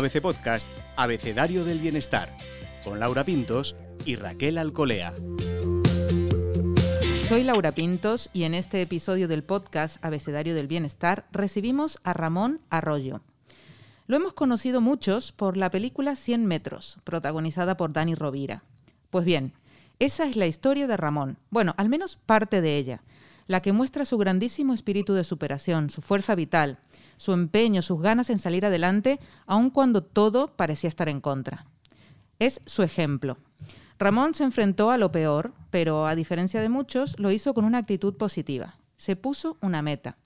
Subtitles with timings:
[0.00, 0.66] ABC Podcast,
[0.96, 2.34] Abecedario del Bienestar,
[2.84, 3.76] con Laura Pintos
[4.06, 5.12] y Raquel Alcolea.
[7.22, 12.62] Soy Laura Pintos y en este episodio del podcast Abecedario del Bienestar recibimos a Ramón
[12.70, 13.20] Arroyo.
[14.06, 18.64] Lo hemos conocido muchos por la película 100 metros, protagonizada por Dani Rovira.
[19.10, 19.52] Pues bien,
[19.98, 23.02] esa es la historia de Ramón, bueno, al menos parte de ella,
[23.48, 26.78] la que muestra su grandísimo espíritu de superación, su fuerza vital,
[27.20, 31.66] su empeño, sus ganas en salir adelante, aun cuando todo parecía estar en contra.
[32.38, 33.36] Es su ejemplo.
[33.98, 37.76] Ramón se enfrentó a lo peor, pero a diferencia de muchos, lo hizo con una
[37.76, 38.78] actitud positiva.
[38.96, 40.16] Se puso una meta.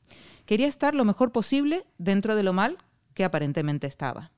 [0.47, 2.79] Quería estar lo mejor posible dentro de lo mal
[3.13, 4.31] que aparentemente estaba.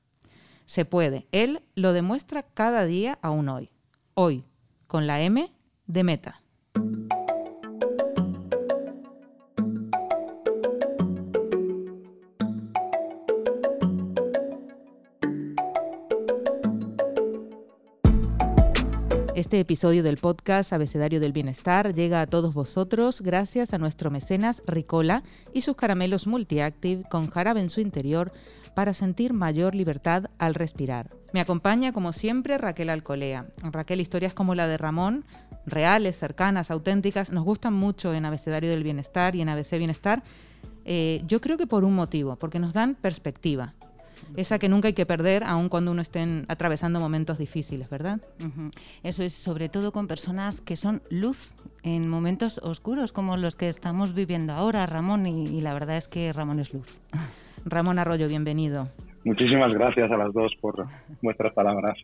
[0.65, 1.27] Se puede.
[1.31, 3.69] Él lo demuestra cada día aún hoy.
[4.15, 4.45] Hoy,
[4.87, 5.53] con la M
[5.85, 6.41] de meta.
[19.37, 24.63] Este episodio del podcast Abecedario del Bienestar llega a todos vosotros gracias a nuestro mecenas
[24.65, 25.21] Ricola
[25.53, 28.31] y sus caramelos Multiactive con jarabe en su interior
[28.73, 31.11] para sentir mayor libertad al respirar.
[31.33, 33.45] Me acompaña, como siempre, Raquel Alcolea.
[33.61, 35.23] Raquel, historias como la de Ramón,
[35.67, 40.23] reales, cercanas, auténticas, nos gustan mucho en Abecedario del Bienestar y en ABC Bienestar.
[40.83, 43.75] Eh, yo creo que por un motivo, porque nos dan perspectiva
[44.35, 48.19] esa que nunca hay que perder, aun cuando uno esté atravesando momentos difíciles, ¿verdad?
[49.03, 53.67] Eso es, sobre todo con personas que son luz en momentos oscuros como los que
[53.67, 56.97] estamos viviendo ahora, Ramón, y la verdad es que Ramón es luz.
[57.65, 58.87] Ramón Arroyo, bienvenido.
[59.23, 60.87] Muchísimas gracias a las dos por
[61.21, 61.97] vuestras palabras.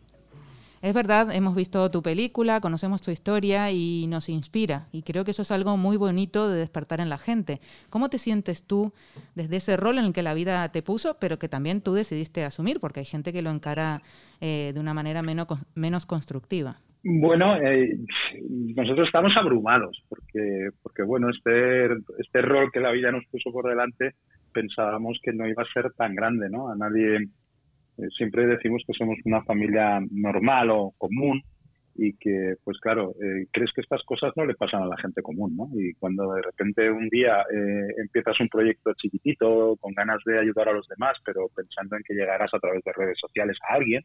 [0.84, 4.86] Es verdad, hemos visto tu película, conocemos tu historia y nos inspira.
[4.92, 7.62] Y creo que eso es algo muy bonito de despertar en la gente.
[7.88, 8.92] ¿Cómo te sientes tú
[9.34, 12.44] desde ese rol en el que la vida te puso, pero que también tú decidiste
[12.44, 12.80] asumir?
[12.80, 14.02] Porque hay gente que lo encara
[14.42, 16.76] eh, de una manera menos, menos constructiva.
[17.02, 17.96] Bueno, eh,
[18.76, 21.86] nosotros estamos abrumados porque, porque bueno, este,
[22.18, 24.16] este rol que la vida nos puso por delante
[24.52, 26.70] pensábamos que no iba a ser tan grande, ¿no?
[26.70, 27.28] A nadie
[28.16, 31.42] siempre decimos que somos una familia normal o común
[31.96, 35.22] y que, pues claro, eh, crees que estas cosas no le pasan a la gente
[35.22, 35.68] común, ¿no?
[35.74, 40.68] Y cuando de repente un día eh, empiezas un proyecto chiquitito, con ganas de ayudar
[40.68, 44.02] a los demás, pero pensando en que llegarás a través de redes sociales a alguien,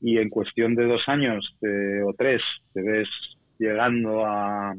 [0.00, 1.56] y en cuestión de dos años
[2.04, 2.42] o tres
[2.74, 3.08] te ves
[3.58, 4.74] llegando a,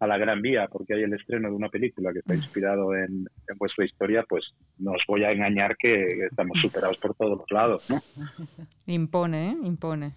[0.00, 2.38] a la Gran Vía porque hay el estreno de una película que está mm.
[2.38, 4.44] inspirado en, vuestra historia, pues
[4.78, 8.00] no os voy a engañar que estamos superados por todos los lados, ¿no?
[8.86, 9.56] Impone, ¿eh?
[9.62, 10.12] Impone.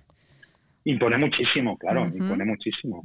[0.85, 3.01] Impone muchísimo, claro, impone muchísimo.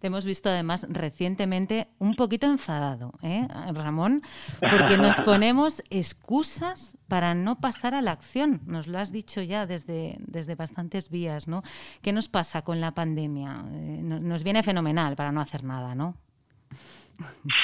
[0.00, 4.22] Te hemos visto además recientemente un poquito enfadado, ¿eh, Ramón,
[4.60, 8.60] porque nos ponemos excusas para no pasar a la acción.
[8.66, 11.62] Nos lo has dicho ya desde, desde bastantes vías, ¿no?
[12.02, 13.64] ¿Qué nos pasa con la pandemia?
[13.72, 16.16] Eh, nos viene fenomenal para no hacer nada, ¿no?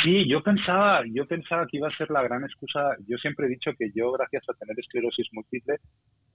[0.02, 2.96] Sí, yo pensaba, yo pensaba que iba a ser la gran excusa.
[3.06, 5.76] Yo siempre he dicho que yo, gracias a tener esclerosis múltiple,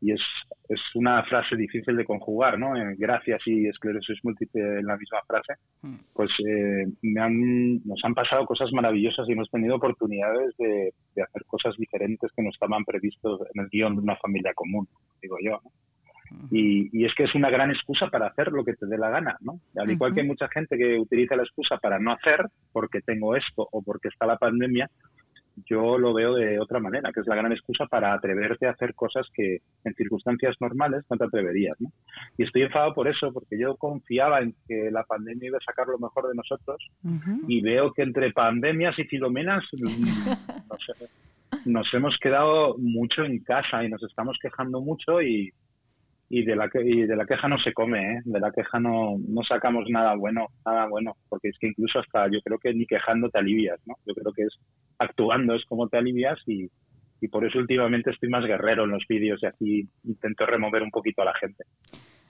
[0.02, 0.22] y es,
[0.70, 2.74] es una frase difícil de conjugar, ¿no?
[2.98, 5.96] Gracias y esclerosis múltiple en la misma frase, hmm.
[6.14, 11.24] pues eh, me han, nos han pasado cosas maravillosas y hemos tenido oportunidades de, de
[11.24, 14.88] hacer cosas diferentes que no estaban previstos en el guion de una familia común,
[15.22, 15.72] digo yo, ¿no?
[16.52, 19.38] Y, es que es una gran excusa para hacer lo que te dé la gana,
[19.42, 19.60] ¿no?
[19.78, 23.36] Al igual que hay mucha gente que utiliza la excusa para no hacer porque tengo
[23.36, 24.90] esto o porque está la pandemia,
[25.66, 28.94] yo lo veo de otra manera, que es la gran excusa para atreverte a hacer
[28.94, 31.90] cosas que en circunstancias normales no te atreverías, ¿no?
[32.38, 35.88] Y estoy enfadado por eso, porque yo confiaba en que la pandemia iba a sacar
[35.88, 36.78] lo mejor de nosotros
[37.48, 39.64] y veo que entre pandemias y filomenas
[41.66, 45.54] nos hemos quedado mucho en casa y nos estamos quejando mucho y,
[46.30, 48.22] y de la que, y de la queja no se come, ¿eh?
[48.26, 52.28] de la queja no, no sacamos nada bueno, nada bueno, porque es que incluso hasta
[52.32, 53.96] yo creo que ni quejando te alivias, ¿no?
[54.06, 54.58] Yo creo que es
[54.98, 56.70] actuando es como te alivias y,
[57.22, 60.92] y por eso últimamente estoy más guerrero en los vídeos y así intento remover un
[60.92, 61.64] poquito a la gente.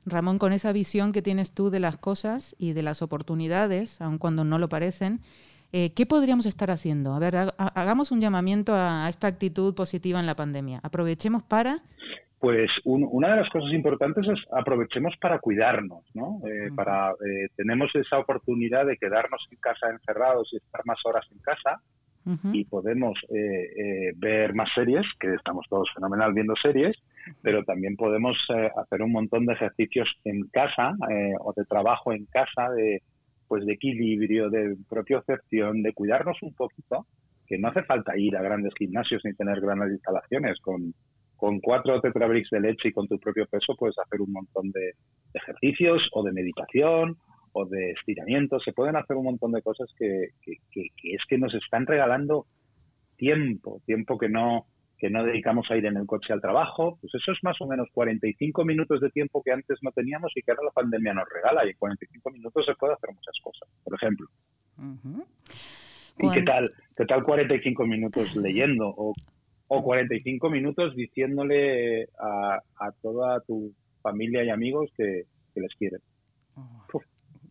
[0.06, 4.20] Ramón, con esa visión que tienes tú de las cosas y de las oportunidades, aun
[4.20, 5.22] cuando no lo parecen,
[5.72, 7.14] eh, ¿qué podríamos estar haciendo?
[7.14, 10.80] A ver, hagamos un llamamiento a esta actitud positiva en la pandemia.
[10.84, 11.82] Aprovechemos para
[12.46, 16.42] pues una de las cosas importantes es aprovechemos para cuidarnos, ¿no?
[16.48, 21.26] Eh, para eh, tenemos esa oportunidad de quedarnos en casa encerrados y estar más horas
[21.32, 21.82] en casa
[22.54, 26.96] y podemos eh, ver más series, que estamos todos fenomenal viendo series,
[27.42, 28.38] pero también podemos
[28.78, 30.94] hacer un montón de ejercicios en casa
[31.40, 33.02] o de trabajo en casa, de
[33.48, 37.08] pues de equilibrio, de propiocepción, de cuidarnos un poquito,
[37.48, 40.94] que no hace falta ir a grandes gimnasios ni tener grandes instalaciones con
[41.46, 44.94] con cuatro tetrabricks de leche y con tu propio peso puedes hacer un montón de,
[45.32, 47.18] ejercicios o de meditación
[47.54, 48.64] o de estiramientos.
[48.64, 52.48] Se pueden hacer un montón de cosas que, es que nos están regalando
[53.16, 54.66] tiempo, tiempo que no
[54.98, 57.68] que no dedicamos a ir en el coche al trabajo, pues eso es más o
[57.68, 61.30] menos 45 minutos de tiempo que antes no teníamos y que ahora la pandemia nos
[61.30, 64.26] regala y en 45 minutos se puede hacer muchas cosas, por ejemplo.
[66.18, 69.14] ¿Y qué tal, qué tal 45 minutos leyendo o
[69.68, 75.26] o 45 minutos diciéndole a, a toda tu familia y amigos que,
[75.56, 76.02] les quieren.
[76.56, 77.02] Oh,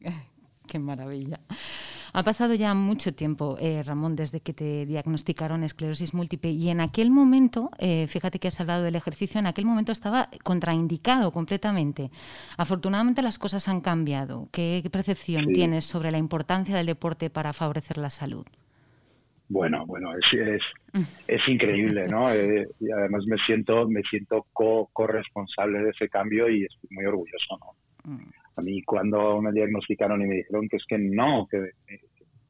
[0.68, 1.40] qué maravilla.
[2.16, 6.80] Ha pasado ya mucho tiempo, eh, Ramón, desde que te diagnosticaron esclerosis múltiple y en
[6.80, 12.12] aquel momento, eh, fíjate que has hablado del ejercicio, en aquel momento estaba contraindicado completamente.
[12.56, 14.48] Afortunadamente las cosas han cambiado.
[14.52, 18.46] ¿Qué, percepción tienes sobre la importancia del deporte para favorecer la salud?
[19.48, 20.60] Bueno, bueno, es,
[21.26, 22.30] es, increíble, ¿no?
[22.34, 27.58] Eh, y además me siento, me siento corresponsable de ese cambio y estoy muy orgulloso,
[27.60, 28.12] ¿no?
[28.12, 28.30] Mm.
[28.56, 31.70] A mí cuando me diagnosticaron y me dijeron que es que no, que,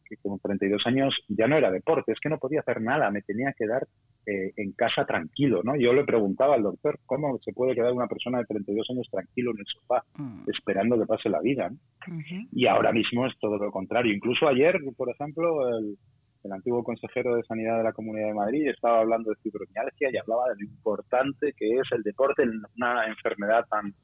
[0.09, 3.23] que con 32 años ya no era deporte, es que no podía hacer nada, me
[3.23, 3.87] tenía que quedar
[4.27, 5.77] eh, en casa tranquilo, ¿no?
[5.77, 9.51] Yo le preguntaba al doctor, ¿cómo se puede quedar una persona de 32 años tranquilo
[9.51, 10.51] en el sofá, mm.
[10.51, 11.71] esperando que pase la vida?
[12.53, 14.15] Y ahora mismo es todo lo contrario.
[14.15, 15.97] Incluso ayer, por ejemplo, el,
[16.45, 20.17] el antiguo consejero de Sanidad de la Comunidad de Madrid, estaba hablando de fibromialgia y
[20.17, 23.95] hablaba de lo importante que es el deporte en una enfermedad tan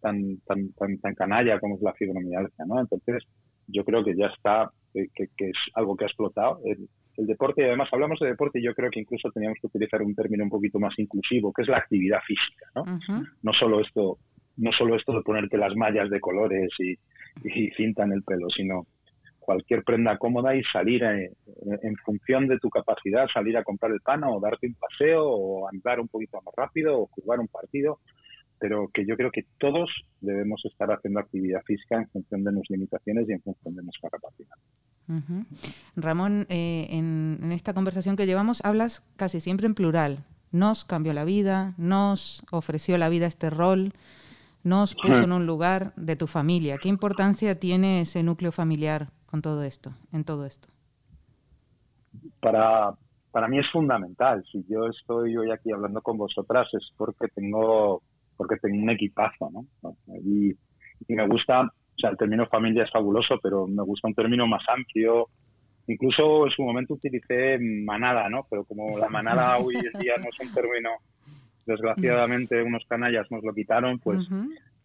[0.00, 2.80] tan tan tan, canalla como es la fibromialgia, ¿no?
[2.80, 3.22] Entonces,
[3.68, 6.60] yo creo que ya está, que, es algo que ha explotado.
[6.64, 10.02] El, deporte, y además hablamos de deporte, y yo creo que incluso teníamos que utilizar
[10.02, 12.84] un término un poquito más inclusivo, que es la actividad física, ¿no?
[13.42, 14.18] No solo esto,
[14.56, 16.98] no solo esto de ponerte las mallas de colores y,
[17.48, 18.86] y cinta en el pelo, sino
[19.44, 24.24] cualquier prenda cómoda y salir en función de tu capacidad, salir a comprar el pan
[24.24, 28.00] o darte un paseo o andar un poquito más rápido o jugar un partido,
[28.58, 32.76] pero que yo creo que todos debemos estar haciendo actividad física en función de nuestras
[32.76, 34.56] limitaciones y en función de nuestra capacidad.
[35.96, 40.24] Ramón, eh, en, en esta conversación que llevamos hablas casi siempre en plural.
[40.50, 43.92] Nos cambió la vida, nos ofreció la vida este rol
[44.64, 46.78] nos puso en un lugar de tu familia.
[46.78, 50.68] ¿Qué importancia tiene ese núcleo familiar con todo esto, en todo esto?
[52.38, 52.92] Para,
[53.32, 54.44] para mí es fundamental.
[54.52, 58.00] Si yo estoy hoy aquí hablando con vosotras es porque tengo,
[58.36, 59.66] porque tengo un equipazo, ¿no?
[60.24, 60.56] Y,
[61.08, 64.62] me gusta, o sea, el término familia es fabuloso, pero me gusta un término más
[64.68, 65.26] amplio.
[65.88, 68.46] Incluso en su momento utilicé manada, ¿no?
[68.48, 70.90] Pero como la manada hoy en día no es un término
[71.66, 74.28] desgraciadamente unos canallas nos lo quitaron, pues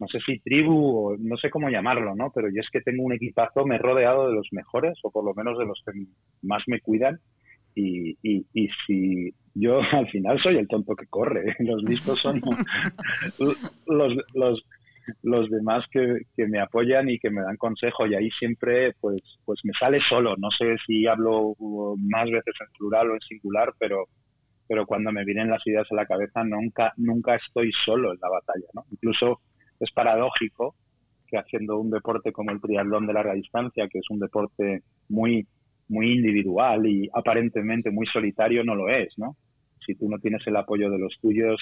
[0.00, 2.32] no sé si tribu o no sé cómo llamarlo, ¿no?
[2.34, 5.24] Pero yo es que tengo un equipazo, me he rodeado de los mejores o por
[5.24, 5.92] lo menos de los que
[6.42, 7.20] más me cuidan
[7.74, 12.40] y, y, y si yo al final soy el tonto que corre, los listos son
[13.86, 14.62] los, los,
[15.22, 19.20] los demás que, que, me apoyan y que me dan consejo y ahí siempre pues
[19.44, 21.54] pues me sale solo, no sé si hablo
[21.98, 24.06] más veces en plural o en singular, pero
[24.66, 28.28] pero cuando me vienen las ideas a la cabeza nunca, nunca estoy solo en la
[28.28, 28.84] batalla, ¿no?
[28.92, 29.40] Incluso
[29.80, 30.74] es paradójico
[31.26, 35.46] que haciendo un deporte como el triatlón de larga distancia, que es un deporte muy,
[35.88, 39.36] muy individual y aparentemente muy solitario, no lo es, ¿no?
[39.86, 41.60] Si tú no tienes el apoyo de los tuyos,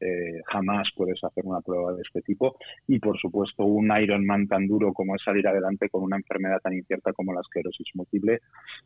[0.00, 2.56] eh, jamás puedes hacer una prueba de este tipo.
[2.88, 6.72] Y por supuesto, un Ironman tan duro como es salir adelante con una enfermedad tan
[6.72, 8.40] incierta como la esclerosis múltiple,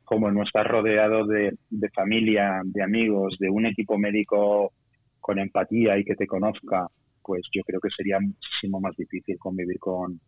[0.05, 1.57] como no estar rodeado de,
[1.95, 4.73] familia, de amigos, de un equipo médico
[5.21, 6.89] con empatía y que te conozca,
[7.25, 10.21] pues yo creo que sería muchísimo más difícil convivir con,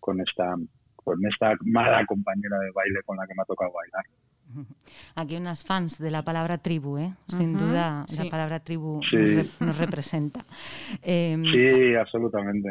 [0.00, 0.54] con esta
[0.96, 4.04] con esta mala compañera de baile con la que me ha tocado bailar.
[5.14, 7.14] Aquí hay unas fans de la palabra tribu, ¿eh?
[7.28, 9.00] Sin duda la palabra tribu
[9.60, 10.44] nos, representa.
[11.02, 12.68] Em, sí, absolutamente.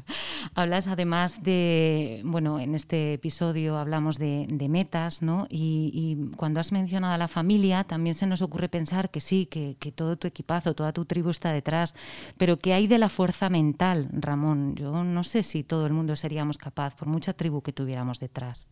[0.54, 5.46] Hablas además de, bueno, en este episodio hablamos de, metas, ¿no?
[5.48, 9.76] Y, cuando has mencionado a la familia, también se nos ocurre pensar que sí, que,
[9.78, 11.94] que todo tu equipazo, toda tu tribu está detrás,
[12.36, 14.74] pero ¿qué hay de la fuerza mental, Ramón?
[14.74, 18.68] Yo no sé si todo el mundo seríamos capaz, por mucha tribu que tuviéramos detrás.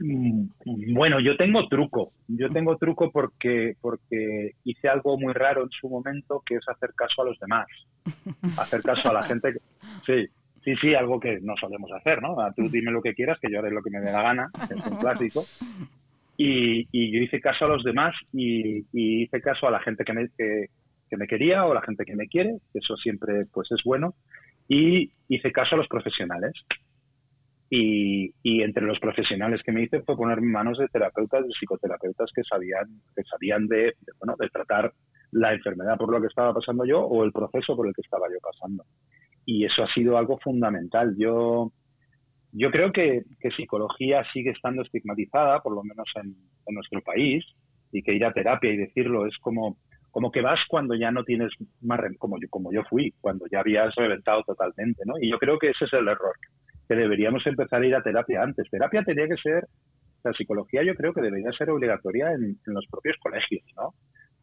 [0.00, 0.48] Mm,
[0.94, 2.12] bueno, yo tengo truco.
[2.26, 6.94] Yo tengo truco porque, porque hice algo muy raro en su momento, que es hacer
[6.94, 7.66] caso a los demás.
[8.58, 9.52] Hacer caso a la gente.
[10.06, 10.26] sí,
[10.64, 12.34] sí, sí, algo que no solemos hacer, ¿no?
[12.56, 14.86] Tú dime lo que quieras, que yo haré lo que me dé la gana, es
[14.86, 15.44] un clásico.
[16.38, 20.14] Y, y, yo hice caso a los demás y, hice caso a la gente que
[20.14, 20.68] me, que,
[21.10, 24.14] que me quería o la gente que me quiere, que eso siempre pues es bueno.
[24.66, 26.54] Y hice caso a los profesionales.
[27.72, 32.28] Y, y, entre los profesionales que me hice fue ponerme manos de terapeutas, de psicoterapeutas
[32.34, 34.92] que sabían, que sabían de, bueno, de tratar
[35.32, 38.26] la enfermedad por lo que estaba pasando yo o el proceso por el que estaba
[38.28, 38.84] yo pasando.
[39.46, 41.14] Y eso ha sido algo fundamental.
[41.16, 41.72] Yo,
[42.52, 43.22] yo creo que,
[43.56, 46.34] psicología sigue estando estigmatizada, por lo menos en,
[46.74, 47.44] nuestro país,
[47.92, 49.78] y que ir a terapia y decirlo es como,
[50.12, 51.50] como que vas cuando ya no tienes
[51.80, 55.14] más, como yo, como yo fui, cuando ya habías reventado totalmente, ¿no?
[55.20, 56.34] Y yo creo que ese es el error,
[56.90, 58.68] que deberíamos empezar a ir a terapia antes.
[58.68, 59.64] Terapia tenía que ser,
[60.24, 63.94] la psicología yo creo que debería ser obligatoria en, en los propios colegios, ¿no?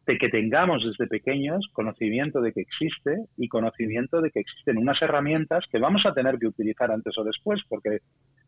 [0.06, 5.00] de que tengamos desde pequeños conocimiento de que existe y conocimiento de que existen unas
[5.02, 7.98] herramientas que vamos a tener que utilizar antes o después, porque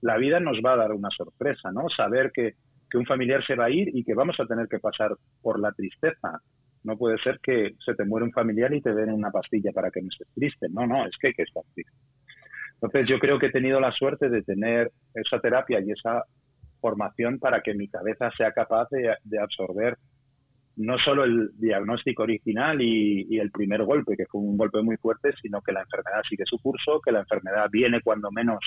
[0.01, 1.91] la vida nos va a dar una sorpresa, ¿no?
[1.95, 2.55] Saber que,
[2.95, 5.71] un familiar se va a ir y que vamos a tener que pasar por la
[5.71, 6.41] tristeza.
[6.83, 9.91] No puede ser que se te muere un familiar y te den una pastilla para
[9.91, 10.67] que no estés triste.
[10.71, 11.93] No, no, es que hay que estar triste.
[12.83, 16.25] Entonces yo creo que he tenido la suerte de tener esa terapia y esa
[16.81, 19.97] formación para que mi cabeza sea capaz de absorber
[20.81, 25.33] no solo el diagnóstico original y, el primer golpe, que fue un golpe muy fuerte,
[25.43, 28.59] sino que la enfermedad sigue su curso, que la enfermedad viene cuando menos,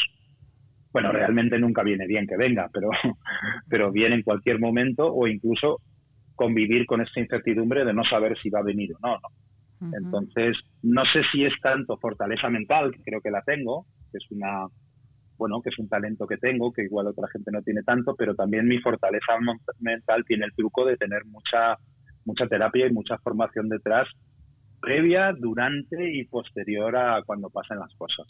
[0.92, 2.90] bueno, realmente nunca viene bien que venga, pero,
[3.70, 5.80] pero viene en cualquier momento o incluso
[6.36, 9.14] convivir con esta incertidumbre de no saber si va a venir o no.
[9.16, 9.30] ¿no?
[9.92, 14.32] Entonces, no sé si es tanto fortaleza mental, que creo que la tengo, que es
[14.32, 14.68] una
[15.38, 18.36] bueno, que es un talento que tengo, que igual otra gente no tiene tanto, pero
[18.36, 19.34] también mi fortaleza
[19.80, 21.78] mental tiene el truco de tener mucha
[22.26, 24.08] mucha terapia y mucha formación detrás
[24.84, 28.28] previa, durante y posterior a cuando pasen las cosas.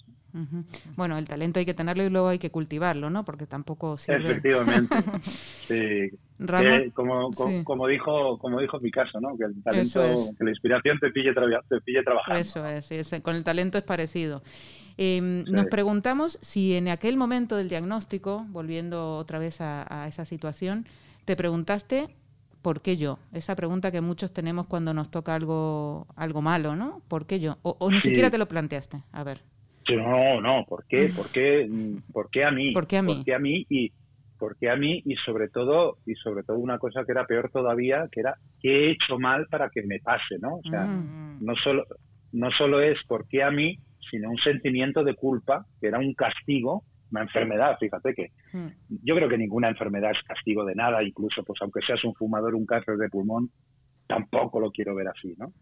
[0.95, 3.25] Bueno, el talento hay que tenerlo y luego hay que cultivarlo, ¿no?
[3.25, 4.31] Porque tampoco sirve.
[4.31, 4.95] Efectivamente.
[5.67, 6.11] sí.
[6.93, 7.31] como,
[7.63, 9.35] como, dijo como dijo caso, ¿no?
[9.35, 12.39] Que el talento, que la inspiración te pille, te pille trabajando.
[12.39, 14.43] Eso es, con el talento es parecido.
[14.97, 20.23] Em, nos preguntamos si en aquel momento del diagnóstico, volviendo otra vez a, a esa
[20.23, 20.85] situación,
[21.25, 22.09] te preguntaste
[22.63, 23.19] ¿por qué yo?
[23.31, 27.01] Esa pregunta que muchos tenemos cuando nos toca algo, algo malo, ¿no?
[27.07, 27.57] ¿Por qué yo?
[27.61, 29.03] O, ni siquiera te lo planteaste.
[29.11, 29.41] A ver.
[29.95, 31.11] No, no, ¿por qué?
[31.15, 31.69] ¿Por qué,
[32.11, 32.71] por qué a mí?
[32.71, 33.15] ¿Por qué a mí?
[33.15, 33.65] ¿Por qué a mí?
[33.69, 33.91] Y,
[34.39, 35.03] ¿Por qué a mí?
[35.05, 38.69] Y sobre todo, y sobre todo una cosa que era peor todavía, que era ¿qué
[38.69, 40.39] he hecho mal para que me pase?
[40.39, 40.55] ¿no?
[40.55, 41.39] O sea, mm.
[41.41, 41.83] no, solo,
[42.31, 43.77] no solo es ¿por qué a mí?
[44.09, 48.67] sino un sentimiento de culpa, que era un castigo una enfermedad, fíjate que hmm.
[49.03, 52.55] yo creo que ninguna enfermedad es castigo de nada, incluso pues aunque seas un fumador,
[52.55, 53.49] un cáncer de pulmón,
[54.07, 55.53] tampoco lo quiero ver así, ¿no?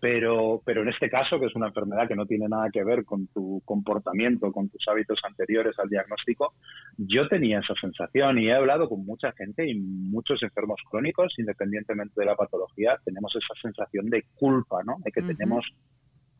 [0.00, 3.04] Pero, pero en este caso, que es una enfermedad que no tiene nada que ver
[3.04, 6.54] con tu comportamiento, con tus hábitos anteriores al diagnóstico,
[6.98, 12.20] yo tenía esa sensación y he hablado con mucha gente y muchos enfermos crónicos, independientemente
[12.20, 14.96] de la patología, tenemos esa sensación de culpa, ¿no?
[15.04, 15.64] De que tenemos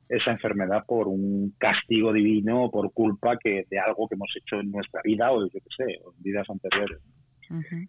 [0.08, 4.60] esa enfermedad por un castigo divino o por culpa que de algo que hemos hecho
[4.60, 7.00] en nuestra vida o yo qué sé, en vidas anteriores.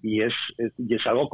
[0.03, 0.33] Y es,
[0.77, 1.29] y es algo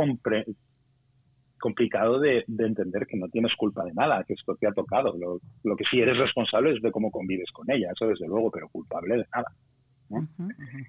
[1.59, 5.17] complicado de, entender que no tienes culpa de nada, que esto te ha tocado.
[5.17, 8.51] Lo, lo, que sí eres responsable es de cómo convives con ella, eso desde luego,
[8.51, 9.51] pero culpable de nada.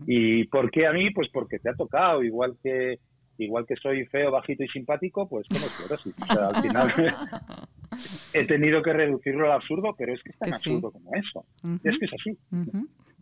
[0.07, 1.11] ¿Y por qué a mí?
[1.11, 2.99] Pues porque te ha tocado, igual que
[3.45, 6.15] igual que soy feo, bajito y simpático, pues como esclerosis.
[6.21, 6.93] O sea, al final
[8.33, 11.45] he tenido que reducirlo al absurdo, pero es que es tan absurdo como eso.
[11.85, 12.39] Es que es así.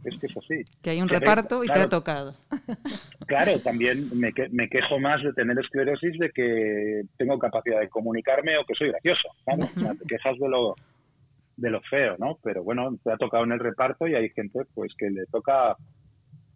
[0.04, 0.64] Es que es así.
[0.82, 2.34] Que hay un reparto y te ha tocado.
[3.26, 8.58] Claro, también me, me, quejo más de tener esclerosis de que tengo capacidad de comunicarme
[8.58, 9.28] o que soy gracioso.
[9.46, 10.74] O sea, te quejas de lo,
[11.56, 12.38] de lo feo, ¿no?
[12.42, 15.76] Pero bueno, te ha tocado en el reparto y hay gente pues que le toca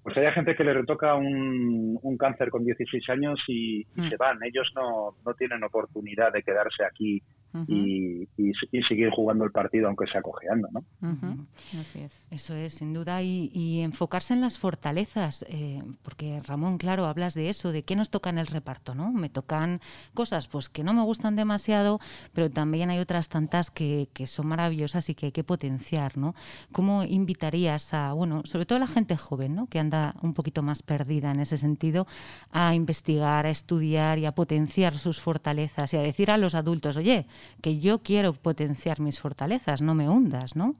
[0.04, 4.10] pues hay gente que le retoca un, cáncer con 16 años y, mm.
[4.10, 4.38] se van.
[4.44, 7.22] Ellos no, no tienen oportunidad de quedarse aquí
[7.68, 8.28] y,
[8.88, 10.84] seguir jugando el partido aunque sea cojeando, ¿no?
[11.80, 12.24] Así es.
[12.30, 17.48] Eso es, sin duda, y, enfocarse en las fortalezas, eh, porque Ramón, claro, hablas de
[17.48, 19.12] eso, de qué nos toca en el reparto, ¿no?
[19.12, 19.80] Me tocan
[20.14, 22.00] cosas pues que no me gustan demasiado,
[22.32, 26.34] pero también hay otras tantas que, que son maravillosas y que hay que potenciar, ¿no?
[26.72, 29.66] ¿Cómo invitarías a, bueno, sobre todo a la gente joven, ¿no?
[29.66, 32.06] Que anda un poquito más perdida en ese sentido,
[32.50, 36.96] a investigar, a estudiar y a potenciar sus fortalezas y a decir a los adultos,
[36.96, 37.26] oye,
[37.62, 40.74] que yo quiero potenciar mis fortalezas, no me hundas, ¿no?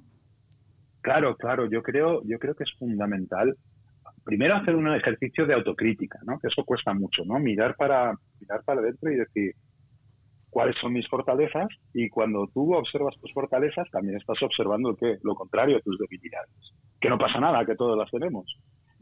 [1.01, 3.57] Claro, claro, yo creo, yo creo que es fundamental
[4.25, 6.39] primero hacer un ejercicio de autocrítica, ¿no?
[6.39, 7.39] Que eso cuesta mucho, ¿no?
[7.39, 9.53] Mirar para mirar para adentro y decir
[10.51, 15.35] cuáles son mis fortalezas y cuando tú observas tus fortalezas también estás observando que lo
[15.35, 18.47] contrario tus debilidades, que no pasa nada, que todos las tenemos.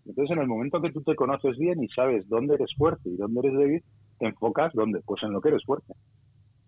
[0.05, 3.17] Entonces, en el momento que tú te conoces bien y sabes dónde eres fuerte y
[3.17, 3.83] dónde eres débil,
[4.19, 5.93] te enfocas dónde, pues en lo que eres fuerte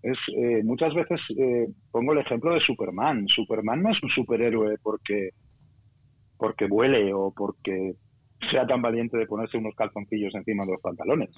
[0.05, 3.27] es eh, muchas veces eh, pongo el ejemplo de Superman.
[3.27, 5.31] Superman no es un superhéroe porque
[6.37, 7.95] porque vuele o porque
[8.51, 11.31] sea tan valiente de ponerse unos calzoncillos encima de los pantalones.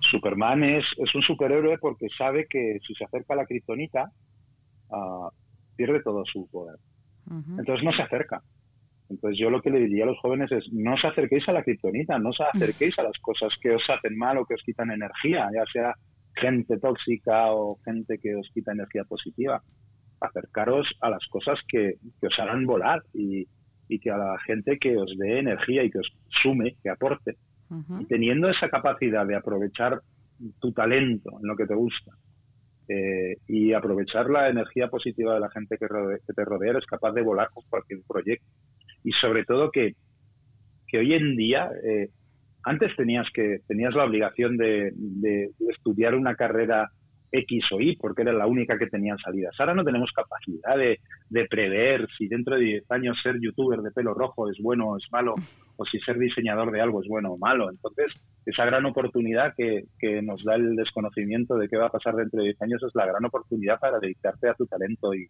[0.00, 4.10] Superman es, es un superhéroe porque sabe que si se acerca a la kriptonita,
[4.90, 5.28] ah,
[5.76, 6.76] pierde todo su poder.
[7.30, 8.40] Entonces no se acerca.
[9.10, 11.62] Entonces yo lo que le diría a los jóvenes es no os acerquéis a la
[11.62, 14.90] kriptonita, no os acerquéis a las cosas que os hacen mal o que os quitan
[14.90, 15.94] energía, ya sea
[16.40, 19.62] gente tóxica o gente que os quita energía positiva.
[20.20, 23.46] Acercaros a las cosas que, os harán volar y,
[24.00, 27.36] que a la gente que os dé energía y que os sume, que aporte.
[28.00, 30.00] Y teniendo esa capacidad de aprovechar
[30.58, 32.12] tu talento en lo que te gusta
[32.88, 37.22] eh, y aprovechar la energía positiva de la gente que, te rodea, eres capaz de
[37.22, 38.46] volar con cualquier proyecto.
[39.04, 39.94] Y sobre todo que,
[40.86, 42.08] que hoy en día, eh,
[42.68, 46.90] antes tenías, que, tenías la obligación de, de, estudiar una carrera
[47.32, 49.54] X o Y porque era la única que tenía salidas.
[49.58, 50.98] Ahora no tenemos capacidad de,
[51.48, 55.04] prever si dentro de 10 años ser youtuber de pelo rojo es bueno o es
[55.10, 55.34] malo,
[55.76, 57.70] o si ser diseñador de algo es bueno o malo.
[57.70, 58.12] Entonces,
[58.44, 59.84] esa gran oportunidad que,
[60.22, 63.06] nos da el desconocimiento de qué va a pasar dentro de 10 años es la
[63.06, 65.26] gran oportunidad para dedicarte a tu talento y,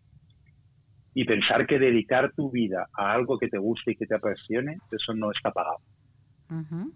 [1.14, 4.78] y pensar que dedicar tu vida a algo que te guste y que te apasione,
[4.90, 5.78] eso no está pagado.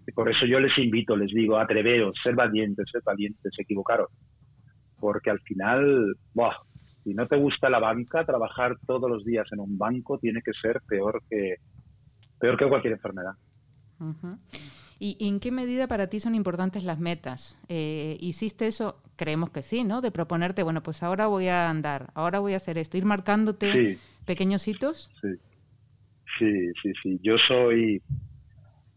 [0.07, 4.09] Y por eso yo les invito, les digo, atreveros, ser valientes, ser valientes, equivocaros
[5.03, 6.15] porque al final,
[7.03, 10.53] si no te gusta la banca, trabajar todos los días en un banco tiene que
[10.53, 11.55] ser peor que,
[12.39, 13.33] peor que cualquier enfermedad.
[14.99, 17.59] ¿Y en qué medida para ti son importantes las metas?
[17.67, 18.95] Eh, ¿Hiciste eso?
[19.17, 19.99] Creemos que sí, ¿no?
[19.99, 23.99] De proponerte, bueno, pues ahora voy a andar, ahora voy a hacer esto, ir marcándote
[24.25, 25.11] pequeños hitos.
[25.21, 25.35] Sí,
[26.39, 27.19] sí, sí, sí.
[27.21, 28.01] Yo soy,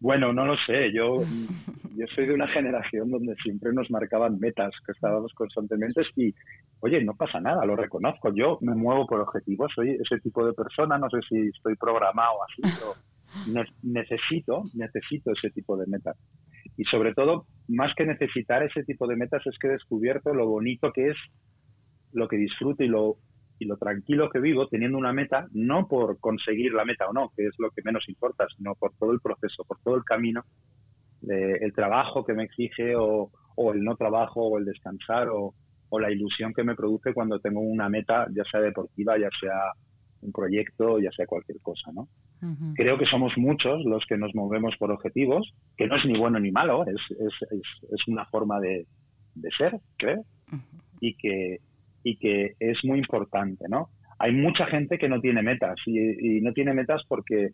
[0.06, 0.92] bueno, no lo sé.
[0.92, 1.18] Yo,
[1.96, 6.32] yo soy de una generación donde siempre nos marcaban metas que estábamos constantemente y,
[6.78, 8.32] oye, no pasa nada, lo reconozco.
[8.32, 12.36] Yo me muevo por objetivos, soy ese tipo de persona, no sé si estoy programado
[12.44, 12.94] así, pero
[13.82, 16.16] necesito, necesito ese tipo de metas.
[16.76, 20.46] Y sobre todo, más que necesitar ese tipo de metas, es que he descubierto lo
[20.46, 21.16] bonito que es
[22.12, 23.16] lo que disfruto y lo
[23.58, 27.32] y lo tranquilo que vivo teniendo una meta, no por conseguir la meta o no,
[27.36, 30.44] que es lo que menos importa, sino por todo el proceso, por todo el camino,
[31.22, 33.30] el trabajo que me exige o,
[33.72, 35.54] el no trabajo o el descansar o,
[35.98, 39.72] la ilusión que me produce cuando tengo una meta, ya sea deportiva, ya sea
[40.20, 42.06] un proyecto, ya sea cualquier cosa, ¿no?
[42.74, 46.38] Creo que somos muchos los que nos movemos por objetivos, que no es ni bueno
[46.38, 47.32] ni malo, es, es,
[47.90, 48.86] es, una forma de,
[49.34, 50.22] de ser, creo,
[51.00, 51.60] y que
[52.06, 53.88] y que es muy importante, ¿no?
[54.20, 57.48] Hay mucha gente que no tiene metas y, no tiene metas porque,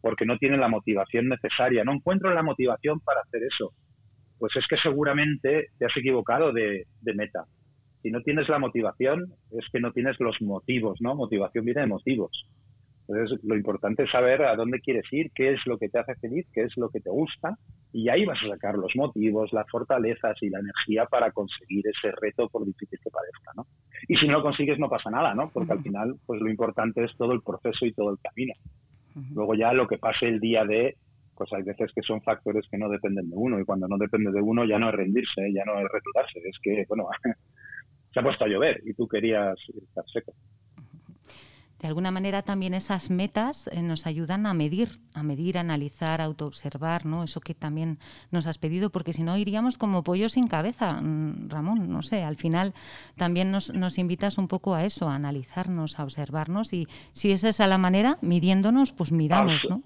[0.00, 1.84] porque no tiene la motivación necesaria.
[1.84, 3.74] No encuentro la motivación para hacer eso.
[4.38, 7.44] Pues es que seguramente te has equivocado de, de meta.
[8.00, 11.14] Si no tienes la motivación, es que no tienes los motivos, ¿no?
[11.14, 12.30] Motivación viene de motivos.
[13.10, 16.14] Entonces, lo importante es saber a dónde quieres ir, qué es lo que te hace
[16.16, 17.58] feliz, qué es lo que te gusta,
[17.92, 22.12] y ahí vas a sacar los motivos, las fortalezas y la energía para conseguir ese
[22.20, 23.66] reto, por difícil que parezca, ¿no?
[24.06, 25.50] Y si no lo consigues, no pasa nada, ¿no?
[25.52, 28.54] Porque al final, pues lo importante es todo el proceso y todo el camino.
[29.34, 30.94] Luego ya lo que pase el día de,
[31.34, 34.30] pues hay veces que son factores que no dependen de uno, y cuando no depende
[34.30, 37.08] de uno ya no es rendirse, ya no es retirarse, es que, bueno,
[38.12, 40.32] se ha puesto a llover y tú querías estar seco
[41.80, 47.06] de alguna manera también esas metas eh, nos ayudan a medir, a medir, analizar, autoobservar,
[47.06, 47.24] ¿no?
[47.24, 47.98] Eso que también
[48.30, 52.22] nos has pedido, porque si no iríamos como pollos sin cabeza, mm, Ramón, no sé,
[52.22, 52.74] al final
[53.16, 57.48] también nos, nos invitas un poco a eso, a analizarnos, a observarnos y si esa
[57.48, 59.82] es la manera, midiéndonos, pues miramos, ¿no?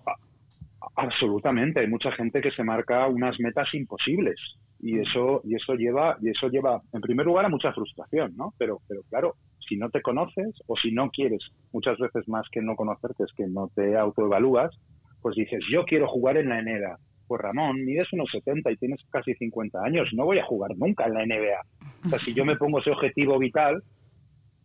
[0.97, 4.37] Absolutamente, hay mucha gente que se marca unas metas imposibles
[4.81, 8.53] y eso y eso lleva y eso lleva en primer lugar a mucha frustración, ¿no?
[8.59, 9.35] Pero pero claro,
[9.69, 11.41] si no te conoces o si no quieres,
[11.73, 14.75] muchas veces más que no conocerte es que no te autoevalúas,
[15.21, 16.99] pues dices, yo quiero jugar en la NBA.
[17.27, 21.07] Pues Ramón, mides unos 70 y tienes casi 50 años, no voy a jugar nunca
[21.07, 21.61] en la NBA.
[22.05, 23.83] O sea, si yo me pongo ese objetivo vital,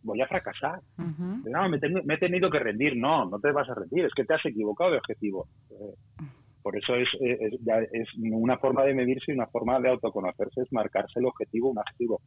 [0.02, 0.80] voy a fracasar.
[0.98, 1.78] No, me,
[2.14, 2.96] he tenido que rendir.
[2.96, 5.46] No, no te vas a rendir, es que te has equivocado de objetivo.
[5.70, 6.24] Eh,
[6.62, 7.54] por eso es, es,
[7.92, 11.78] es, una forma de medirse y una forma de autoconocerse, es marcarse el objetivo, un
[11.78, 12.20] objetivo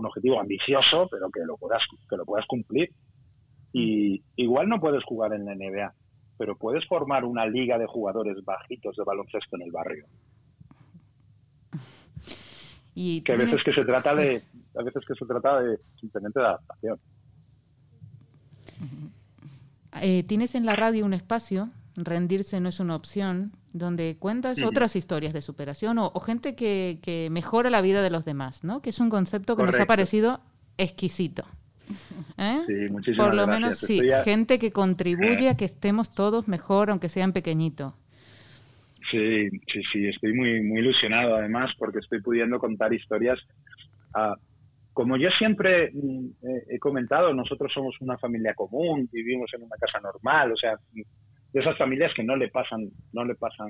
[0.00, 2.90] un objetivo ambicioso, pero que lo puedas, que lo puedas cumplir.
[3.72, 5.94] Y igual no puedes jugar en la NBA,
[6.36, 10.06] pero puedes formar una liga de jugadores bajitos de baloncesto en el barrio.
[12.94, 14.42] Y que a veces que se trata de
[14.76, 16.98] a veces que se trata de simplemente de adaptación.
[20.02, 21.70] Eh, tienes en la radio un espacio,
[22.04, 27.70] rendirse no es una opción, donde cuentas otras historias de superación o, gente que, mejora
[27.70, 28.82] la vida de los demás, ¿no?
[28.82, 30.40] Que es un concepto que nos ha parecido
[30.78, 31.44] exquisito.
[32.38, 32.88] ¿Eh?
[33.16, 37.94] Por lo menos sí, gente que contribuye a que estemos todos mejor, aunque sean pequeñitos.
[39.10, 43.40] Sí, sí, sí, estoy muy, muy ilusionado además porque estoy pudiendo contar historias.
[44.14, 44.36] Ah,
[44.92, 46.28] como yo siempre mm,
[46.68, 50.76] he comentado, nosotros somos una familia común, vivimos en una casa normal, o sea,
[51.52, 53.68] de esas familias que no le pasan, no le pasan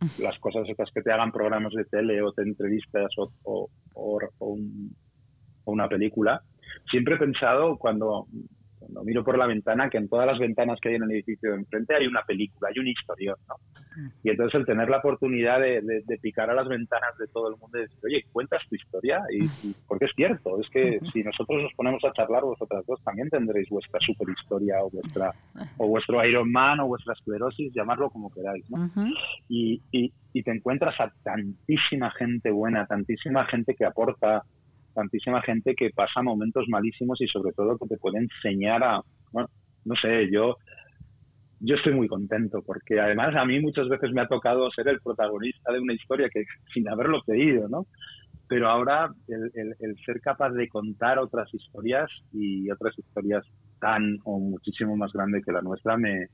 [0.18, 4.56] las cosas estas que te hagan programas de tele o te entrevistas o, o
[5.64, 6.42] una película.
[6.90, 8.26] Siempre he pensado cuando
[8.90, 11.52] cuando miro por la ventana, que en todas las ventanas que hay en el edificio
[11.52, 13.54] de enfrente hay una película, hay un historión, ¿no?
[14.24, 17.78] Y entonces el tener la oportunidad de, picar a las ventanas de todo el mundo
[17.78, 21.72] y decir, oye, cuentas tu historia, y, porque es cierto, es que si nosotros nos
[21.74, 25.32] ponemos a charlar, vosotras dos también tendréis vuestra super historia o vuestra
[25.78, 28.90] o vuestro Iron Man o vuestra esclerosis, llamarlo como queráis, ¿no?
[29.48, 34.44] y, y, y te encuentras a tantísima gente buena, tantísima gente que aporta
[34.94, 39.00] tantísima gente que pasa momentos malísimos y sobre todo que te puede enseñar a,
[39.32, 39.48] bueno,
[39.84, 40.56] no sé, yo,
[41.60, 45.00] yo estoy muy contento porque además a mí muchas veces me ha tocado ser el
[45.00, 47.86] protagonista de una historia que sin haberlo pedido, ¿no?
[48.48, 53.44] Pero ahora el, el, ser capaz de contar otras historias y otras historias
[53.78, 56.26] tan o muchísimo más grandes que la nuestra me,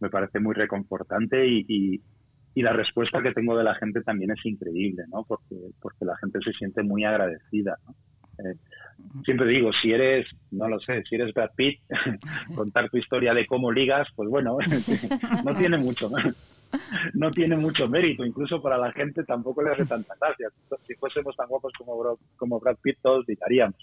[0.00, 2.00] me parece muy reconfortante y, y
[2.60, 5.24] la respuesta que tengo de la gente también es increíble, ¿no?
[5.24, 7.94] Porque, porque la gente se siente muy agradecida, ¿no?
[8.44, 8.56] Eh,
[9.24, 11.80] siempre digo, si eres, no lo sé, si eres Brad Pitt,
[12.54, 14.58] contar tu historia de cómo ligas, pues bueno,
[15.44, 16.10] no tiene mucho,
[17.14, 20.48] no tiene mucho mérito, incluso para la gente tampoco le hace tanta gracia.
[20.86, 23.76] Si fuésemos tan guapos como, como Brad Pitt, todos gritaríamos.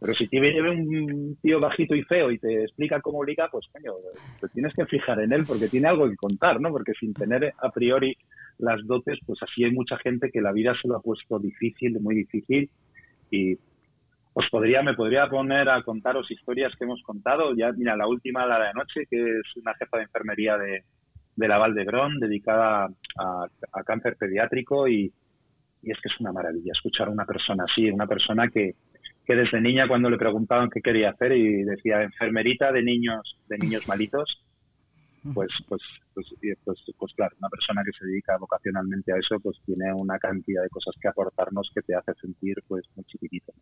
[0.00, 3.66] Pero si te viene un tío bajito y feo y te explica cómo liga, pues
[3.72, 3.92] coño,
[4.40, 6.70] te tienes que fijar en él porque tiene algo que contar, ¿no?
[6.70, 8.16] Porque sin tener a priori
[8.58, 11.98] las dotes, pues así hay mucha gente que la vida se lo ha puesto difícil,
[12.00, 12.70] muy difícil
[13.30, 13.56] y
[14.34, 17.56] os podría, me podría poner a contaros historias que hemos contado.
[17.56, 20.84] Ya, mira, la última, la de anoche, que es una jefa de enfermería de,
[21.34, 25.12] de la Valdebrón dedicada a, cáncer pediátrico y,
[25.82, 28.74] y es que es una maravilla escuchar a una persona así, una persona que,
[29.28, 33.58] que desde niña cuando le preguntaban qué quería hacer y decía enfermerita de niños de
[33.58, 34.42] niños malitos
[35.34, 35.82] pues, pues,
[36.14, 36.26] pues,
[36.64, 40.62] pues, pues, claro, una persona que se dedica vocacionalmente a eso, pues tiene una cantidad
[40.62, 43.52] de cosas que aportarnos que te hace sentir pues muy chiquitito.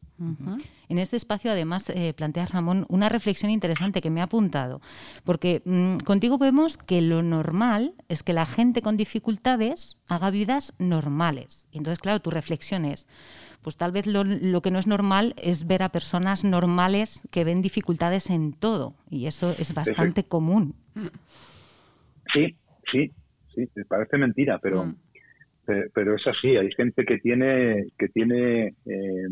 [0.88, 4.80] En este espacio, además, eh, plantea Ramón una reflexión interesante que me ha apuntado,
[5.24, 10.74] porque mm, contigo vemos que lo normal es que la gente con dificultades haga vidas
[10.78, 11.68] normales.
[11.72, 13.08] Y entonces, claro, tu reflexión es,
[13.66, 17.42] pues tal vez lo, lo, que no es normal es ver a personas normales que
[17.42, 20.76] ven dificultades en todo, y eso es bastante común.
[22.32, 22.54] Sí,
[22.92, 23.10] sí,
[23.52, 24.96] sí, parece mentira, pero, mm.
[25.92, 26.56] pero, es así.
[26.56, 29.28] Hay gente que tiene, que tiene eh,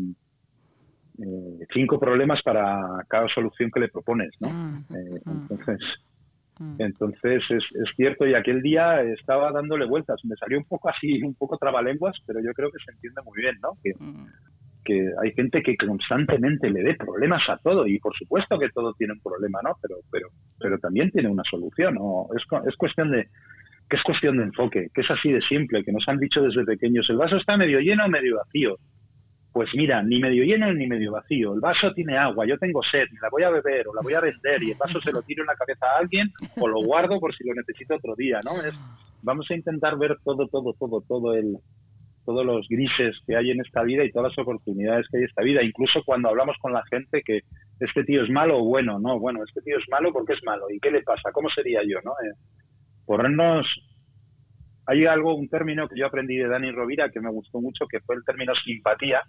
[1.19, 4.49] eh, cinco problemas para cada solución que le propones, ¿no?
[4.49, 5.31] Mm, eh, mm.
[5.31, 5.79] entonces,
[6.77, 8.25] entonces es, es, cierto.
[8.25, 10.19] Y aquel día estaba dándole vueltas.
[10.23, 13.41] Me salió un poco así, un poco trabalenguas, pero yo creo que se entiende muy
[13.41, 13.71] bien, ¿no?
[13.83, 13.91] Que,
[14.85, 18.93] que hay gente que constantemente le dé problemas a todo y por supuesto que todo
[18.93, 19.71] tiene un problema, ¿no?
[19.81, 20.27] Pero, pero,
[20.59, 22.27] pero también tiene una solución, ¿no?
[22.35, 23.27] Es, es cuestión de
[23.89, 26.65] que es cuestión de enfoque, que es así de simple, que nos han dicho desde
[26.65, 28.77] pequeños, el vaso está medio lleno o medio vacío.
[29.55, 31.53] Pues mira, ni medio lleno ni medio vacío.
[31.53, 34.19] El vaso tiene agua, yo tengo sed, la voy a beber o la voy a
[34.19, 36.27] vender y el vaso se lo tiro en la cabeza a alguien
[36.59, 38.61] o lo guardo por si lo necesito otro día, ¿no?
[38.61, 38.75] Es,
[39.23, 41.55] vamos a intentar ver todo, todo, todo, todo el,
[42.25, 45.29] todos los grises que hay en esta vida y todas las oportunidades que hay en
[45.29, 45.63] esta vida.
[45.63, 47.39] Incluso cuando hablamos con la gente que
[47.79, 50.65] este tío es malo o bueno, no, bueno, este tío es malo porque es malo.
[50.69, 51.31] ¿Y qué le pasa?
[51.31, 51.99] ¿Cómo sería yo?
[52.03, 52.11] ¿no?
[52.11, 52.35] Eh,
[53.05, 53.65] ponernos...
[54.87, 58.01] Hay algo, un término que yo aprendí de Dani Rovira que me gustó mucho, que
[58.01, 59.23] fue el término simpatía.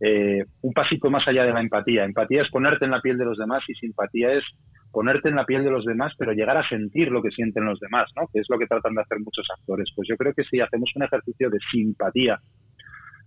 [0.00, 2.04] Eh, un pasito más allá de la empatía.
[2.04, 4.44] Empatía es ponerte en la piel de los demás y simpatía es
[4.90, 7.78] ponerte en la piel de los demás, pero llegar a sentir lo que sienten los
[7.78, 8.26] demás, ¿no?
[8.32, 9.88] Que es lo que tratan de hacer muchos actores.
[9.94, 12.38] Pues yo creo que si hacemos un ejercicio de simpatía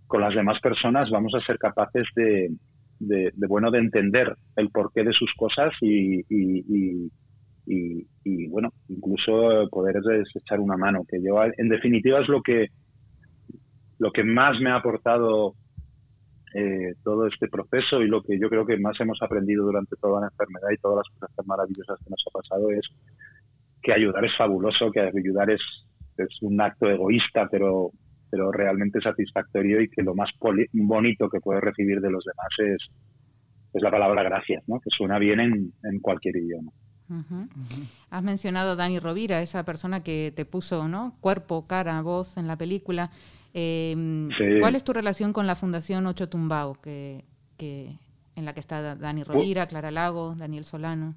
[0.08, 2.50] con las demás personas, vamos a ser capaces de,
[3.00, 7.10] de, bueno, de entender el porqué de sus cosas y, y,
[7.66, 9.96] y, bueno, incluso poder
[10.36, 11.06] echar una mano.
[11.08, 12.68] Que yo, en definitiva, es lo que
[14.00, 15.54] lo que más me ha aportado
[16.54, 20.22] eh, todo este proceso y lo que yo creo que más hemos aprendido durante toda
[20.22, 22.86] la enfermedad y todas las cosas tan maravillosas que nos ha pasado es
[23.82, 25.62] que ayudar es fabuloso, que ayudar es,
[26.18, 27.92] es un acto egoísta, pero,
[28.30, 30.30] pero realmente satisfactorio y que lo más
[30.74, 32.88] bonito que puedes recibir de los demás es,
[33.74, 34.80] es la palabra gracias, ¿no?
[34.80, 36.72] que suena bien en, en cualquier idioma.
[38.10, 41.14] Has mencionado a Dani Rovira, esa persona que te puso ¿no?
[41.20, 43.12] cuerpo, cara, voz en la película.
[43.54, 47.24] Em, ¿Cuál es tu relación con la Fundación Ocho Tumbao, que,
[47.60, 51.16] en la que está Dani Rovira, Clara Lago, Daniel Solano?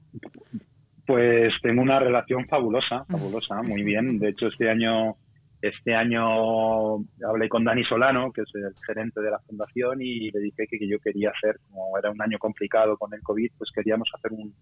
[1.06, 4.18] Pues tengo una relación fabulosa, fabulosa, muy bien.
[4.18, 5.16] De hecho, este año
[5.62, 6.96] este año
[7.26, 10.88] hablé con Dani Solano, que es el gerente de la fundación, y le dije que,
[10.88, 14.54] yo quería hacer, como era un año complicado con el COVID, pues queríamos hacer un,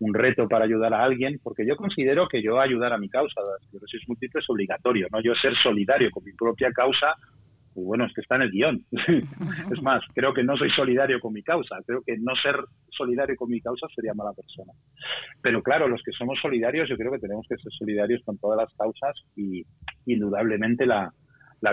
[0.00, 3.40] un reto para ayudar a alguien, porque yo considero que yo ayudar a mi causa,
[3.40, 7.14] la esclerosis múltiple es obligatorio, no yo ser solidario con mi propia causa
[7.74, 8.84] pues bueno, es que está en el guion.
[9.72, 11.76] es más, creo que no soy solidario con mi causa.
[11.86, 12.56] Creo que no ser
[12.90, 14.72] solidario con mi causa sería mala persona.
[15.40, 18.58] Pero claro, los que somos solidarios, yo creo que tenemos que ser solidarios con todas
[18.58, 19.64] las causas y
[20.06, 21.12] indudablemente la,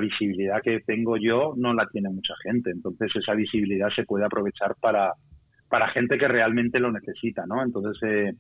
[0.02, 2.70] visibilidad que tengo yo no la tiene mucha gente.
[2.70, 5.14] Entonces esa visibilidad se puede aprovechar para,
[5.70, 7.64] para gente que realmente lo necesita, ¿no?
[7.64, 8.34] Entonces, eh,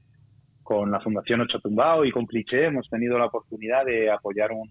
[0.63, 4.69] con la Fundación Ocho Tumbao y con Cliché hemos tenido la oportunidad de apoyar un,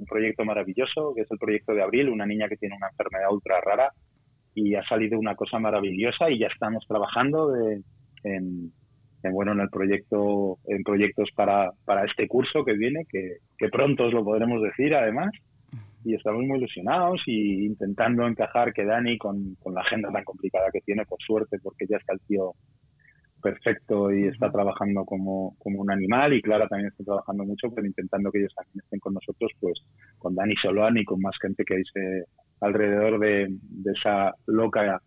[0.00, 3.30] un proyecto maravilloso, que es el proyecto de Abril, una niña que tiene una enfermedad
[3.30, 3.92] ultra rara
[4.54, 7.54] y ha salido una cosa maravillosa y ya estamos trabajando
[8.24, 8.72] en,
[9.30, 14.12] bueno en el proyecto en proyectos para, para este curso que viene que pronto os
[14.12, 15.30] lo podremos decir además
[16.04, 20.70] y estamos muy ilusionados y intentando encajar que Dani con, con la agenda tan complicada
[20.72, 22.54] que tiene por suerte porque ya está el tío
[23.40, 27.86] perfecto y está trabajando como, como un animal y Clara también está trabajando mucho, pero
[27.86, 29.80] intentando que ellos también estén con nosotros, pues
[30.18, 32.24] con Dani Soloan y con más gente que dice
[32.60, 33.48] alrededor de,
[33.94, 35.00] esa loca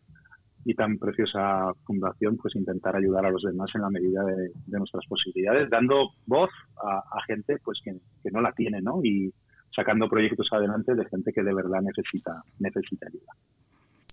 [0.65, 5.06] y tan preciosa fundación, pues intentar ayudar a los demás en la medida de, nuestras
[5.08, 6.49] posibilidades, dando voz
[6.82, 7.91] a, gente pues que,
[8.23, 8.99] que, no la tiene, ¿no?
[9.03, 9.32] Y
[9.75, 13.33] sacando proyectos adelante de gente que de verdad necesita, necesita ayuda.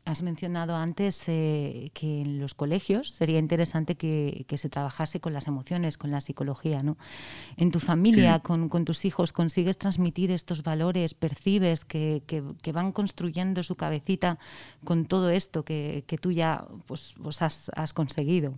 [0.06, 5.46] Has mencionado antes eh, que en los colegios sería interesante que, se trabajase con las
[5.46, 6.80] emociones, con la psicología.
[6.82, 6.96] ¿no?
[7.56, 11.14] En tu familia, con, tus hijos, ¿consigues transmitir estos valores?
[11.14, 12.22] ¿Percibes que,
[12.72, 14.38] van construyendo su cabecita
[14.84, 18.54] con todo esto que, tú ya pues, pues has, conseguido?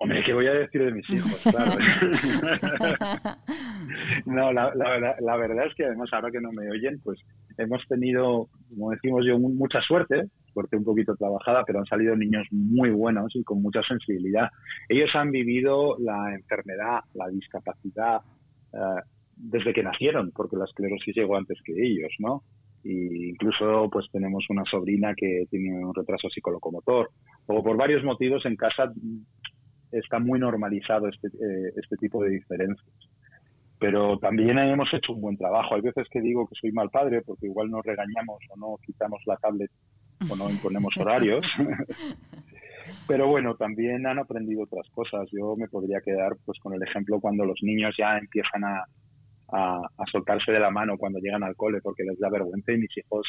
[0.00, 1.40] Hombre, ¿qué voy a decir de mis hijos?
[1.42, 1.72] Claro.
[4.26, 4.72] no, la,
[5.20, 7.18] la, verdad es que además ahora que no me oyen, pues
[7.56, 12.46] hemos tenido, como decimos yo, mucha suerte, suerte un poquito trabajada, pero han salido niños
[12.52, 14.48] muy buenos y con mucha sensibilidad.
[14.88, 18.20] Ellos han vivido la enfermedad, la discapacidad
[18.72, 19.02] eh,
[19.36, 22.44] desde que nacieron, porque la esclerosis llegó antes que ellos, ¿no?
[22.84, 27.10] Y incluso pues tenemos una sobrina que tiene un retraso psicolocomotor.
[27.46, 28.92] O por varios motivos en casa
[29.92, 32.86] está muy normalizado este, eh, este tipo de diferencias
[33.78, 35.74] pero también hemos hecho un buen trabajo.
[35.74, 39.20] Hay veces que digo que soy mal padre porque igual nos regañamos o no quitamos
[39.26, 39.70] la tablet
[40.28, 41.46] o no imponemos horarios.
[43.06, 45.28] pero bueno, también han aprendido otras cosas.
[45.30, 48.84] Yo me podría quedar pues con el ejemplo cuando los niños ya empiezan a,
[49.52, 52.96] a, soltarse de la mano cuando llegan al cole porque les da vergüenza y mis
[52.96, 53.26] hijos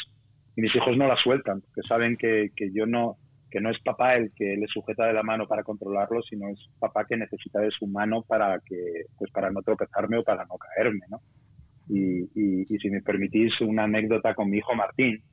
[0.56, 3.17] y mis hijos no la sueltan porque saben que, que yo no
[3.50, 6.60] que no es papá el que le sujeta de la mano para controlarlo, sino es
[6.80, 10.58] papá que necesita de su mano para que, pues para no tropezarme o para no
[10.58, 11.22] caerme, ¿no?
[11.90, 15.24] Y, y, si me permitís una anécdota con mi hijo Martín,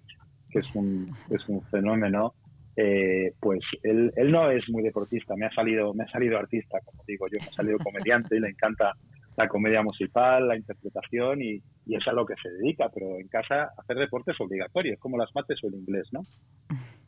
[0.49, 2.33] que es un, es un fenómeno,
[2.77, 6.79] eh, pues él, él no es muy deportista, me ha salido, me ha salido artista,
[6.83, 8.95] como digo yo, me ha salido comediante y le encanta
[9.37, 13.29] la comedia musical, la interpretación y, y, es a lo que se dedica, pero en
[13.29, 16.23] casa hacer deporte es obligatorio, es como las mates o el inglés, ¿no?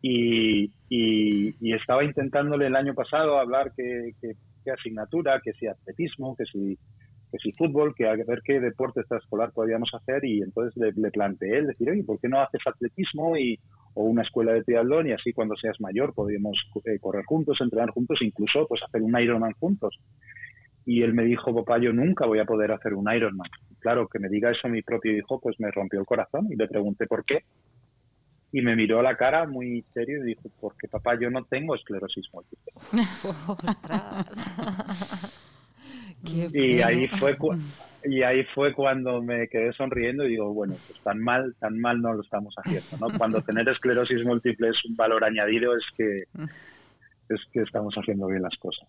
[0.01, 6.45] Y, y, estaba intentándole el año pasado hablar qué que, asignatura, que si atletismo, que
[6.45, 6.77] si,
[7.33, 11.59] que si fútbol, que ver qué deporte extraescolar podíamos hacer y entonces le, le planteé
[11.59, 13.59] el decir, oye, ¿por qué no haces atletismo y,
[13.95, 17.91] o una escuela de triatlón y así cuando seas mayor podríamos eh, correr juntos, entrenar
[17.91, 19.99] juntos, incluso pues hacer un Ironman juntos?
[20.87, 23.49] Y él me dijo, papá, yo nunca voy a poder hacer un Ironman.
[23.81, 26.67] Claro, que me diga eso mi propio hijo, pues me rompió el corazón y le
[26.69, 27.43] pregunté por qué
[28.53, 31.75] y me miró a la cara muy serio y dijo, porque papá, yo no tengo
[31.75, 32.73] esclerosis múltiple.
[36.53, 37.37] y ahí fue
[38.05, 42.01] y ahí fue cuando me quedé sonriendo y digo, bueno, pues tan mal, tan mal
[42.01, 43.09] no lo estamos haciendo, ¿no?
[43.19, 46.23] Cuando tener esclerosis múltiple es un valor añadido es que
[47.29, 48.89] es que estamos haciendo bien las cosas.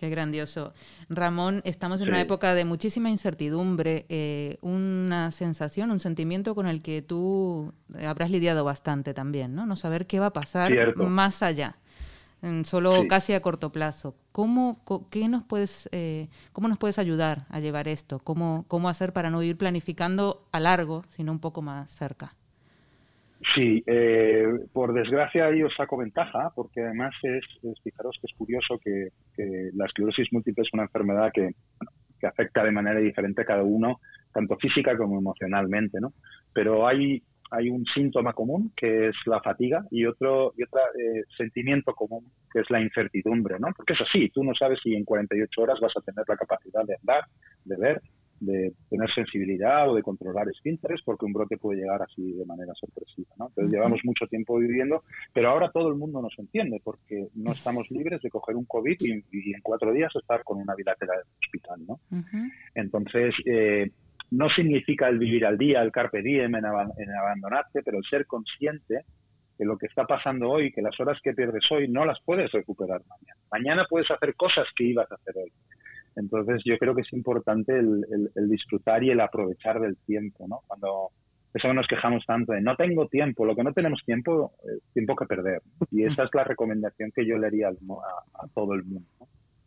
[0.00, 0.72] Qué grandioso.
[1.10, 6.80] Ramón, estamos en una época de muchísima incertidumbre, eh, una sensación, un sentimiento con el
[6.80, 9.66] que tú habrás lidiado bastante también, ¿no?
[9.66, 11.76] No saber qué va a pasar más allá,
[12.64, 14.14] solo casi a corto plazo.
[14.32, 18.20] ¿Cómo, qué nos puedes, eh, ¿Cómo nos puedes ayudar a llevar esto?
[18.20, 22.34] ¿Cómo, ¿Cómo hacer para no ir planificando a largo, sino un poco más cerca?
[23.54, 27.42] Sí, eh, por desgracia yo saco ventaja, porque además es,
[27.82, 29.08] fijaros que es curioso que,
[29.72, 31.50] la esclerosis múltiple es una enfermedad que,
[32.26, 33.98] afecta de manera diferente a cada uno,
[34.30, 36.12] tanto física como emocionalmente, ¿no?
[36.52, 41.24] Pero hay, hay un síntoma común que es la fatiga y otro y otro eh,
[41.34, 43.68] sentimiento común que es la incertidumbre, ¿no?
[43.74, 46.84] Porque es así, tú no sabes si en 48 horas vas a tener la capacidad
[46.84, 47.24] de andar,
[47.64, 48.02] de ver,
[48.40, 52.72] de tener sensibilidad o de controlar esfínteres, porque un brote puede llegar así de manera
[52.74, 53.30] sorpresiva.
[53.38, 53.48] ¿no?
[53.48, 57.90] Entonces llevamos mucho tiempo viviendo, pero ahora todo el mundo nos entiende, porque no estamos
[57.90, 61.36] libres de coger un COVID y, en cuatro días estar con una bilateral en el
[61.44, 61.86] hospital.
[61.86, 62.00] ¿no?
[62.74, 63.90] Entonces, eh,
[64.30, 68.26] no significa el vivir al día, el carpe diem, en, en abandonarte, pero el ser
[68.26, 69.04] consciente
[69.60, 72.50] que lo que está pasando hoy, que las horas que pierdes hoy no las puedes
[72.50, 73.40] recuperar mañana.
[73.52, 75.52] Mañana puedes hacer cosas que ibas a hacer hoy.
[76.16, 80.60] Entonces yo creo que es importante el, disfrutar y el aprovechar del tiempo, ¿no?
[80.66, 81.10] Cuando
[81.54, 85.16] eso nos quejamos tanto de no tengo tiempo, lo que no tenemos tiempo es tiempo
[85.16, 85.62] que perder.
[85.90, 89.08] Y esa es la recomendación que yo le haría a, todo el mundo.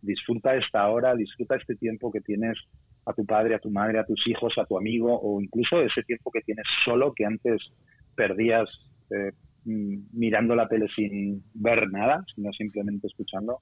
[0.01, 2.57] Disfruta esta hora, disfruta este tiempo que tienes
[3.05, 6.03] a tu padre, a tu madre, a tus hijos, a tu amigo o incluso ese
[6.03, 7.61] tiempo que tienes solo que antes
[8.15, 8.69] perdías
[9.09, 9.31] eh,
[9.65, 13.59] mm, mirando la tele sin ver nada, sino simplemente escuchando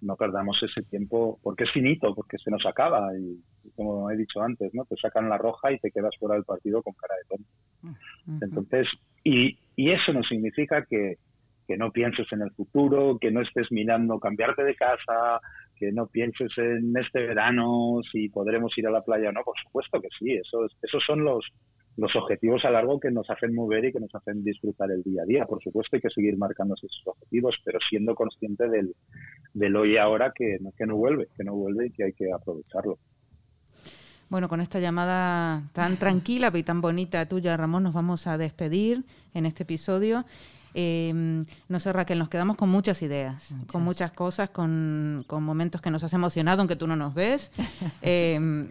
[0.00, 3.16] no perdamos ese tiempo, porque es finito, porque se nos acaba.
[3.18, 3.40] Y,
[3.76, 4.84] como he dicho antes, ¿no?
[4.84, 8.44] Te sacan la roja y te quedas fuera del partido con cara de tonto.
[8.44, 8.86] Entonces,
[9.24, 11.16] y, y eso no significa que,
[11.66, 15.40] que no pienses en el futuro, que no estés mirando cambiarte de casa,
[15.76, 19.42] que no pienses en este verano si podremos ir a la playa o no.
[19.44, 21.46] Por supuesto que sí, eso, esos son los,
[21.96, 25.22] los objetivos a largo que nos hacen mover y que nos hacen disfrutar el día
[25.22, 25.46] a día.
[25.46, 28.94] Por supuesto hay que seguir marcando esos objetivos, pero siendo consciente del,
[29.54, 32.32] del hoy y ahora que, que no vuelve, que no vuelve y que hay que
[32.32, 32.98] aprovecharlo.
[34.28, 39.04] Bueno, con esta llamada tan tranquila y tan bonita tuya, Ramón, nos vamos a despedir
[39.34, 40.24] en este episodio.
[40.74, 45.90] Eh, no sé, Raquel, nos quedamos con muchas ideas, con muchas cosas, con, momentos que
[45.90, 47.50] nos has emocionado, aunque tú no nos ves.
[48.02, 48.68] Em,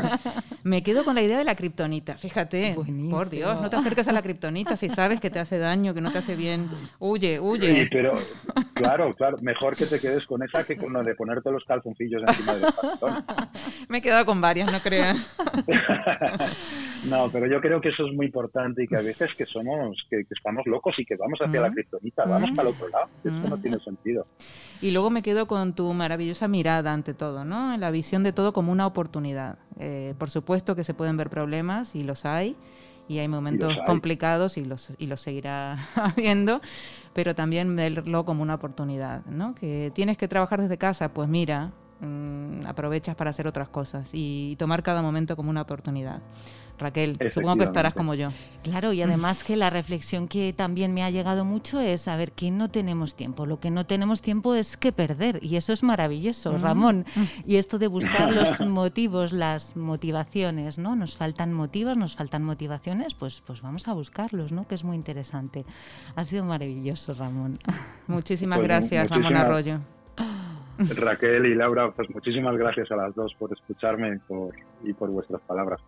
[0.64, 2.76] me quedo con la idea de la kriptonita, fíjate.
[3.10, 6.00] Por Dios, no te acerques a la kriptonita si sabes que te hace daño, que
[6.00, 6.68] no te hace bien.
[6.98, 7.82] Huye, huye.
[7.82, 8.18] Sí, pero
[8.74, 12.22] claro, claro, mejor que te quedes con esa que con lo de ponerte los calzoncillos
[12.26, 13.24] encima del calzón.
[13.88, 15.36] me he quedado con varias, no creas.
[17.04, 19.96] no, pero yo creo que eso es muy importante y que a veces que somos,
[20.08, 23.08] que estamos locos y que vamos hacia la criptonita, vamos para el otro lado.
[23.24, 24.26] Eso no tiene sentido.
[24.82, 27.76] Y luego me quedo con tu maravillosa mirada ante todo, ¿no?
[27.76, 29.58] La visión de todo como una oportunidad.
[29.78, 32.56] Eh, por supuesto que se pueden ver problemas y los hay,
[33.06, 36.60] y hay momentos complicados y los, y los seguirá habiendo,
[37.12, 39.54] pero también verlo como una oportunidad, ¿no?
[39.54, 44.56] Que tienes que trabajar desde casa, pues mira, mm, aprovechas para hacer otras cosas y
[44.56, 46.22] tomar cada momento como una oportunidad.
[46.80, 48.30] Raquel, supongo que estarás como yo.
[48.62, 52.50] Claro, y además que la reflexión que también me ha llegado mucho es saber que
[52.50, 53.46] no tenemos tiempo.
[53.46, 57.04] Lo que no tenemos tiempo es que perder, y eso es maravilloso, Ramón.
[57.44, 60.96] Y esto de buscar los motivos, las motivaciones, ¿no?
[60.96, 64.66] Nos faltan motivos, nos faltan motivaciones, pues, pues vamos a buscarlos, ¿no?
[64.66, 65.64] Que es muy interesante.
[66.16, 67.58] Ha sido maravilloso, Ramón.
[68.06, 69.80] Muchísimas pues gracias, Ramón Arroyo.
[70.96, 75.10] Raquel y Laura, pues muchísimas gracias a las dos por escucharme y por, y por
[75.10, 75.80] vuestras palabras.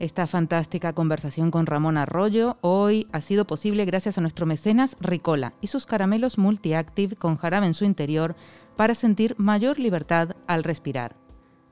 [0.00, 5.54] Esta fantástica conversación con Ramón Arroyo hoy ha sido posible gracias a nuestro mecenas Ricola
[5.60, 8.34] y sus caramelos multiactive con jarabe en su interior
[8.76, 11.16] para sentir mayor libertad al respirar.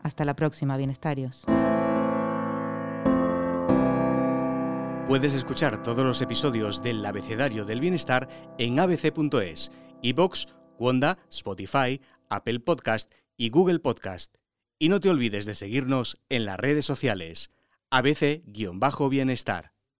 [0.03, 1.45] Hasta la próxima, bienestarios.
[5.09, 10.47] Puedes escuchar todos los episodios del Abecedario del Bienestar en abc.es, iBox,
[10.79, 14.37] Wanda, Spotify, Apple Podcast y Google Podcast.
[14.79, 17.51] Y no te olvides de seguirnos en las redes sociales
[17.93, 19.72] ABC-Bienestar.